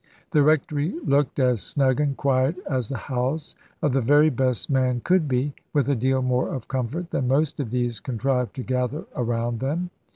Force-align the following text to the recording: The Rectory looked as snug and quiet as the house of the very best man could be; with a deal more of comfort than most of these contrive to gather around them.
The 0.31 0.41
Rectory 0.41 0.95
looked 1.05 1.37
as 1.37 1.61
snug 1.61 1.99
and 1.99 2.17
quiet 2.17 2.55
as 2.67 2.89
the 2.89 2.97
house 2.97 3.55
of 3.83 3.93
the 3.93 4.01
very 4.01 4.31
best 4.31 4.67
man 4.67 4.99
could 5.03 5.27
be; 5.27 5.53
with 5.73 5.87
a 5.89 5.95
deal 5.95 6.23
more 6.23 6.51
of 6.55 6.67
comfort 6.67 7.11
than 7.11 7.27
most 7.27 7.59
of 7.59 7.69
these 7.69 7.99
contrive 7.99 8.51
to 8.53 8.63
gather 8.63 9.05
around 9.15 9.59
them. 9.59 9.91